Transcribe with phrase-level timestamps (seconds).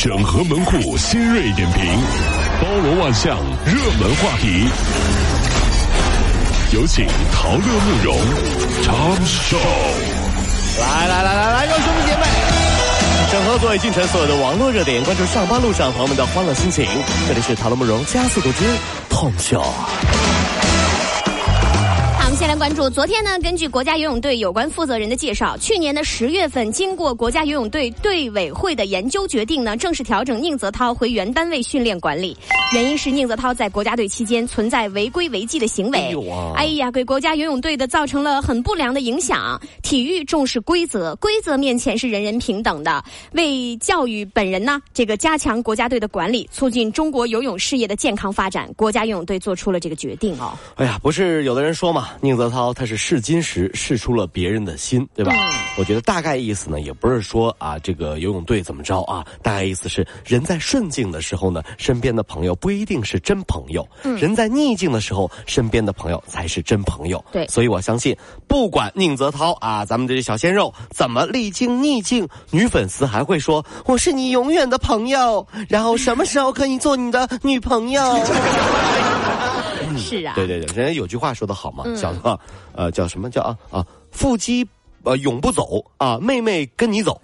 [0.00, 1.84] 整合门户新锐点评，
[2.58, 4.66] 包罗万象，热门话题。
[6.72, 8.16] 有请陶乐慕容
[8.82, 9.58] 长寿。
[10.80, 12.22] 来来来来来，各位兄弟姐妹，
[13.30, 16.86] 整合最近城所有的网络热点，关注上班路上朋友们的欢乐心情。
[17.28, 18.64] 这里是陶乐慕容加速度之
[19.10, 19.62] 痛秀。
[22.40, 32.34] 先来关注，昨天呢，根据国家游泳队有关负责人的介绍，去年的十月份，经过国家游泳队队委会的研究决定呢，正式调整宁泽涛回原单位训练管理。
[32.72, 36.16] 原因是宁泽涛在国家队期间存在违规违纪的行为，
[36.56, 39.60] 哎呀，给国家游泳队的造成了很不良的影响。
[39.82, 43.04] 体育重视规则，规则面前是人人平等的。
[43.32, 50.56] 为教育本人呢，这个加强国家队的管理，促进中国游泳事业的健康发展，国家游泳队做出了这个决定哦。
[50.76, 55.34] 哎呀，不是有的人说嘛，宁泽涛他是试金石，试出了别人的心，对吧？
[55.76, 62.54] 我觉得大概意思呢，也不是说啊，这个游泳队怎么着啊，大概意思是人在顺境的时候呢，身边的朋友。
[62.54, 63.84] 不一定是真朋友，
[64.16, 67.24] 人在逆境的时候，身边的朋友才是真朋友。
[67.32, 75.44] 对，所以我相信，不管宁泽涛啊，咱们这些小鲜肉怎么历经逆境，女粉丝还会说我是你永远的朋友。
[75.68, 78.00] 然后什么时候可以做你的女朋友？
[79.98, 82.38] 是啊，对对对，人家有句话说的好嘛，叫啊，
[82.74, 84.66] 呃，叫什么叫啊啊，腹肌
[85.04, 87.20] 呃永不走啊，妹妹跟你走。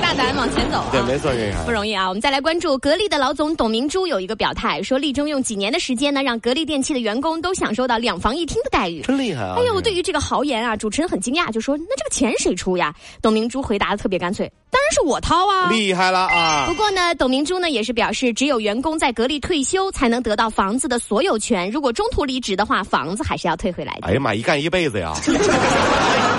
[0.00, 2.08] 大胆往前走，对，没错，这不容易啊。
[2.08, 9.54] 我们再来关注格力的老总董明珠有一个表态，说力争用几年的时间呢，让格力电器的员工都享受到两房一厅的待遇，真厉害啊！
[9.58, 16.66] 哎呦，对于这个豪言啊，主持人很惊讶，就说：“那这个钱谁出呀？”董明珠回答的特别干脆：“当然是我掏啊！”厉害了啊！
[16.68, 21.70] 不过呢，董明珠呢也是表示，只有员工在格力退休，才能得到房子的所有权。
[21.70, 24.08] 如果中途离职的话，房子还是要退回来的。
[24.08, 25.12] 哎呀妈，一干一辈子呀！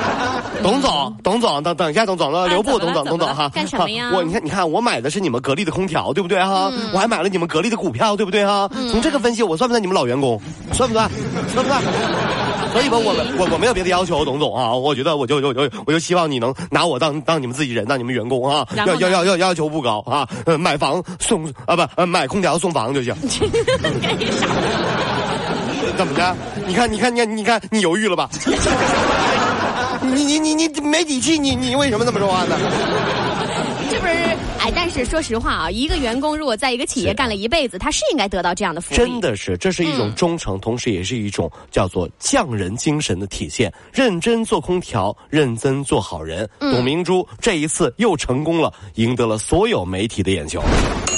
[0.63, 4.09] 董总，董总，等等一下，董总了，留步，董总，董总哈，干什么呀？
[4.13, 6.71] 我你看，你看，我买的是你们格力的空调，对不对哈？
[6.93, 8.69] 我还买了你们格力的股票，对不对哈？
[8.89, 10.41] 从这个分析，我算不算你们老员工？
[10.71, 11.09] 算不算？
[11.53, 11.81] 算不算？
[12.73, 23.13] 所以吧，我我我没有别的要求，董总啊，我觉得我就就就我就希望你能拿我当当你们自己人，当你们员工啊，要要要要要求不高啊，买房送啊不，买空调送房就行。
[25.95, 26.35] 怎么的？
[26.65, 28.27] 你看，你看，你看，你看，你犹豫了吧？
[30.01, 32.55] 你你你你没底气，你你为什么这么说话呢？
[34.63, 38.95] 哎，但是说实话啊，一个员工如果在一个企业干了一辈子，他是应该得到这样的福利。
[38.95, 43.69] 真的是，这是一种忠诚，同时也是一种叫做匠人精神的体现。
[43.91, 46.49] 认真做空调，认真做好人。
[46.61, 50.63] 董明珠这一次又成功了，赢得了所有媒体的眼球。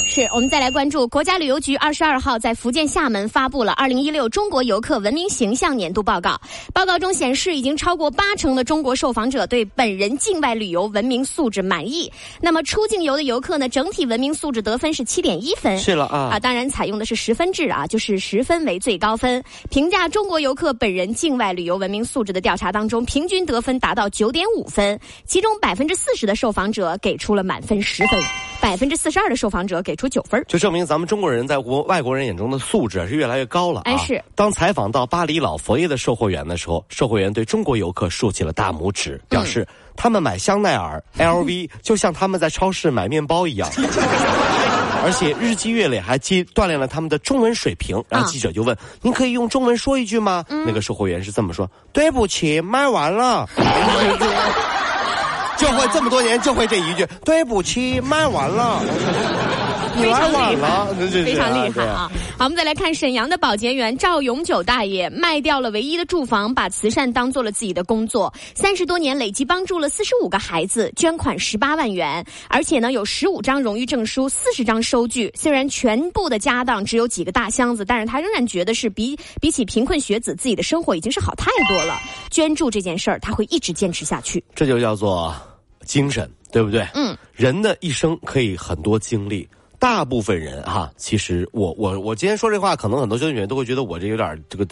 [0.08, 6.40] 是我们再来关注国家旅游局二十二号在福建厦门发布了二零一六中国游客文明形象年度报告。
[6.72, 12.10] 报告中显示，已经超过八成的中国受访者对本人境外旅游文明素质满意。
[12.40, 15.78] 那么出境游的游客呢，整体文明素质得分是七点一分。
[15.78, 19.42] 是了啊啊，当然采用的是十分制啊，就是十分为最高分。
[19.70, 28.20] 评价中国游客本人境外旅游文明素质的调查当中，平均得分达到九点五分，其中百分之四十的受访者给出了满分十分。
[28.66, 33.82] 百分之四十二的受访者给出九分，就证明咱们中国人在国外国人眼中的素质是越来越高了。
[33.84, 34.20] 哎，是。
[34.34, 43.70] 当采访到巴黎老佛爷的售货员的时候，售货员对中国游客竖起了大拇指，表示他们买香奈儿、LV 就像他们在超市买面包一样，
[45.04, 48.02] 而且日积月累还积锻炼了他们的中文水平。
[48.08, 53.48] 然后记者就问：“您可以用中文说一句吗？”那个售货员是这么说：“对不起，卖完了。”
[55.56, 58.80] 就会这么多年就会这一句， 对不起，卖完了，
[59.96, 60.86] 你来晚了，
[61.24, 62.10] 非常厉害啊！
[62.38, 75.32] 好，我们再来看沈阳的保洁员赵永久大爷，卖掉了唯一的住房，把慈善当做了自己的工作，三十多年累计帮助了四十五个孩子，捐款十八万元，而且呢有十五张荣誉证书，四十张收据。
[75.34, 81.98] 虽然全部的家当只有几个大箱子，但是他仍然觉得是比比起贫困学子，自己的生活已经是好太多了。
[82.30, 84.44] 捐助这件事儿，他会一直坚持下去。
[84.54, 85.34] 这就叫做。
[85.86, 86.84] 精神对不对？
[86.94, 89.48] 嗯，人的一生可以很多经历，
[89.86, 94.66] 大部分人哈，其实我我我今天说这话，可能很多兄弟姐都会觉得我这有点这个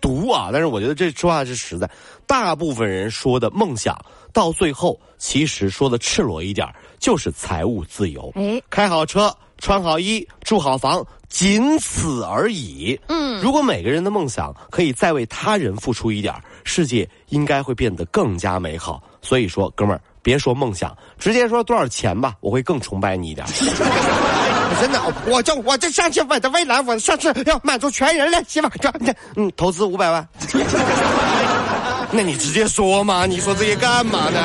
[0.00, 1.90] 毒啊，但是我觉得这说话是实在。
[2.28, 3.98] 大部分人说的梦想，
[4.32, 6.64] 到最后其实说的赤裸一点，
[7.00, 8.30] 就是财务自由。
[8.36, 12.96] 哎，开好车，穿好衣，住好房，仅此而已。
[13.08, 16.32] 嗯，如果每个人的梦想可以再为他人付出一点，
[16.62, 19.02] 世界应该会变得更加美好。
[19.20, 20.00] 所以说，哥们儿。
[20.24, 23.44] 别说梦想，直接说多少钱吧，我会更崇拜你一点。
[24.80, 28.70] 真的，我就我就相信我的未来，我下次要满足全人类希望。
[28.80, 28.92] 这，
[29.36, 30.26] 嗯，投资五百万。
[32.10, 34.38] 那你直接说嘛，你说这些干嘛呢？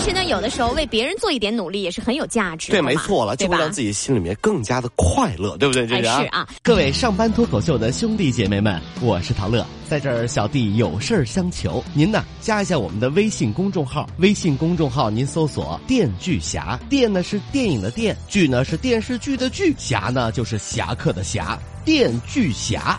[0.00, 5.86] 实呢，有的时候为别人做一点努力也是很有价值的对，没错了，就会让自己心里面更加的快乐，对不对？
[5.86, 22.98] 这个是啊是啊，各位上班脱口秀的兄弟姐妹们，我是陶乐，在这儿小弟有事儿相求，您呢加一下我们的微信公众号，微信公众号您搜索“电锯侠”，电呢是电影的电，剧呢是电视剧的剧，侠呢就是侠客的侠，电锯侠。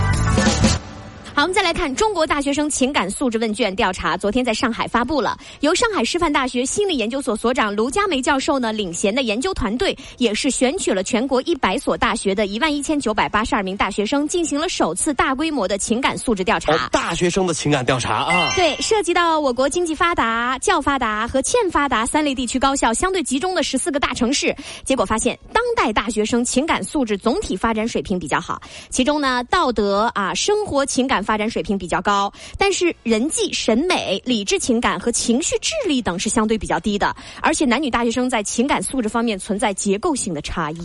[1.41, 5.35] 好，我们再来看中国大学生情感素质问卷调查，昨天在上海发布了。
[5.61, 16.73] 由上海师范大学心理研究所所长卢佳梅教授呢领衔的研究团队，也是选取了全国一百所大学的一万一千九百八十二名大学生，进行了首次大规模的情感素质调查。
[16.73, 24.55] 哦，大学生的情感调查啊，对，涉及到我国经济发达、较发达和欠发达三类地区高校相对集中的十四个大城市，
[24.85, 28.61] 结果发现，当代大学生情感素质总体发展水平比较好，
[28.91, 40.77] 其中呢，道德啊、生活情感发展水平比较高，但是人际、审美、理智情感和情绪智力等是相对比较低的，而且男女大学生在情感素质方面存在结构性的差异。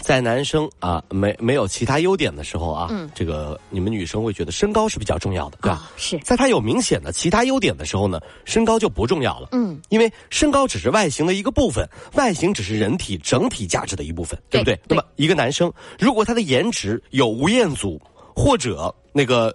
[0.00, 5.76] 在男生啊没没有其他优点的时候啊，嗯这个你们女生会觉得身高是比较重要的，对吧？
[5.76, 9.48] 啊是在他有明显的其他优点的时候呢，身高就不重要了。
[9.52, 14.74] 嗯，因为身高只是外形的一个部分，外形只是人体整体价值的一部分，对不对？
[14.76, 18.00] 对那么一个男生如果他的颜值有吴彦祖
[18.34, 19.52] 或者那个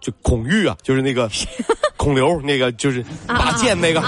[0.00, 1.28] 就孔玉啊，就是那个
[1.96, 4.00] 孔刘那个就是拔剑那个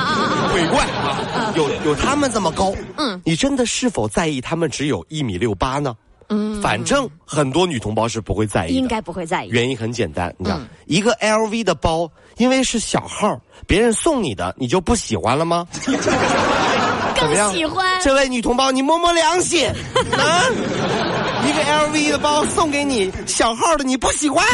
[0.52, 5.96] 鬼怪啊，有有他们这么高，嗯，你真的是否在意他们只有一米六八呢？
[6.32, 9.48] 嗯，反正很多女同胞是不会在意的，应该不会在意。
[9.48, 10.69] 原因很简单，你知道，嗯。
[10.87, 15.66] 一个 LV 的包，因为是小号，别人送你的，你就不喜欢了吗？
[17.16, 17.48] 怎么样？
[17.50, 19.66] 更喜欢这位女同胞，你摸摸良心
[20.16, 20.44] 啊！
[21.70, 24.44] LV 的包送给你，小号的你不喜欢，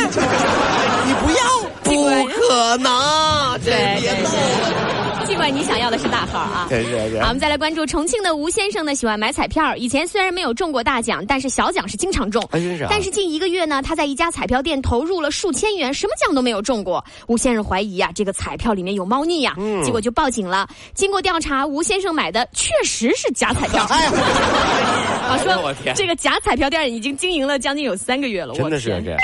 [1.07, 1.45] 你不要，
[1.83, 3.71] 不可能，这
[4.01, 4.96] 别闹了，
[5.37, 6.65] 尽管你想要的是大号啊。
[6.71, 9.77] 对对对好，我们再来关注重庆的吴先生呢，喜欢买彩票。
[9.77, 12.43] 以前虽然没有中过大奖，但是小奖是经常中。
[12.51, 17.05] 还真是啊但是近一个月呢，他在一家彩票店投入了数千元，什么奖都没有中过。
[17.29, 20.67] 吴先生怀疑啊，这个彩票里面有猫腻呀、嗯结果就报警了。
[20.95, 23.85] 经过调查，吴先生买的确实是假彩票。
[23.91, 24.13] 哎呀，
[25.29, 29.21] 啊，哎我天这个假彩票店已经经营了将近有三个月了，真的是这样。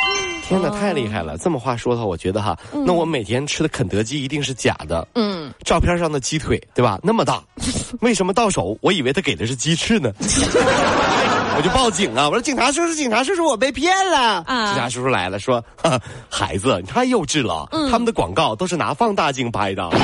[0.53, 1.39] 天哪，太厉害了！
[1.39, 2.57] 这么话说的话，我觉得哈，
[2.87, 5.07] 那我每天吃的肯德基一定是假的。
[5.15, 6.99] 嗯，照片上的鸡腿，对吧？
[7.03, 7.43] 那么大，
[8.03, 10.13] 为什么到手我以为他给的是鸡翅呢？
[11.55, 12.29] 我就报警啊！
[12.29, 14.43] 我说警察叔叔，警察叔叔，我被骗了。
[14.47, 17.69] 啊警察叔叔来了，说：“哈孩子，你太幼稚了。
[17.91, 19.89] 他们的广告都是拿放大镜拍的。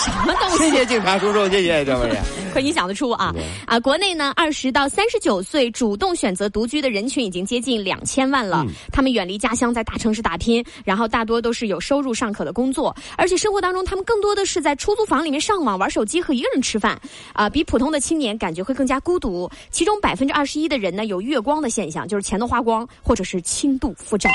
[0.00, 0.64] 什么东西？
[0.64, 2.18] 谢谢警察叔叔，谢谢这位。
[2.50, 3.34] 可你想得出啊
[3.66, 3.78] 啊！
[3.80, 8.64] 国内呢，二十到三十九岁主动选择独居的人群已经接近两千万了。
[8.92, 17.00] 他们远离家乡，在大城市打拼，然后大多都是有收入尚可的工作，而且生活当中他们更多的是在出租房里面上网、玩手机和一个人吃饭
[17.32, 19.50] 啊、比普通的青年感觉会更加孤独。
[19.70, 24.30] 其中百分之二十一的人呢有月光的现象，就是钱都花光，或者是轻度负债。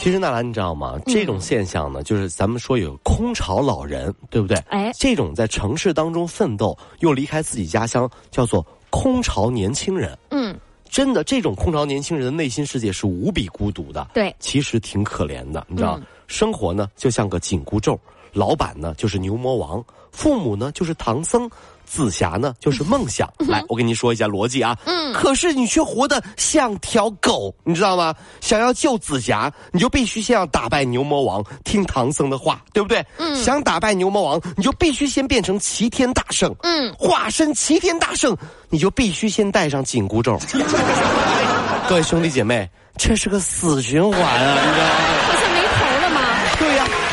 [0.00, 0.98] 其实娜兰，你知道吗？
[1.04, 4.56] 这种现象呢，就是咱们说有空巢老人，对不对？
[4.70, 10.18] 哎这种在城市当中奋斗又离开自己家乡，叫做空巢年轻人。
[10.30, 14.08] 嗯，真的，这种空巢年轻人的内心世界是无比孤独的。
[14.14, 18.00] 对其实挺可怜的，你知道，嗯生活呢就像个紧箍咒，
[18.32, 21.50] 老板呢就是牛魔王，父母呢就是唐僧。
[21.92, 23.28] 紫霞呢，就是梦想。
[23.48, 24.78] 来，我跟你说一下逻辑啊。
[24.84, 25.12] 嗯。
[25.12, 28.14] 可是你却活得像条狗，你知道吗？
[28.40, 33.04] 想要救紫霞，你就必须先要打败牛魔王，听唐僧的话，对不对？
[33.16, 33.34] 嗯。
[33.42, 36.54] 想打败牛魔王，你就必须先变成齐天大圣。
[36.62, 36.94] 嗯。
[36.96, 38.36] 化身齐天大圣，
[38.68, 40.38] 你就必须先戴上紧箍咒。
[41.90, 45.19] 各位兄弟姐妹，这是个死循环啊，你知道吗？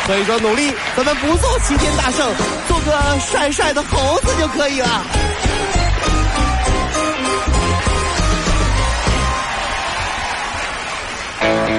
[0.08, 2.26] 所以说努力，咱们不做齐天大圣，
[2.70, 5.06] 做个帅帅的猴子就可以了。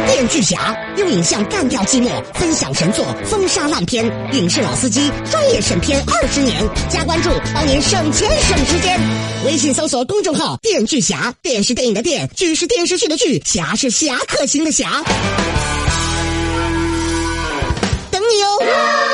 [0.06, 4.04] 电锯侠用影像干掉寂寞，分享神作，封杀烂片。
[4.32, 9.00] 影视老司机专业审片二十年，加关注帮您省钱省时间。
[9.46, 15.02] 微信搜索公众号“电锯侠”，电视电影的电，剧是电视剧的剧，侠是侠客行的侠。
[18.30, 19.07] 你哦。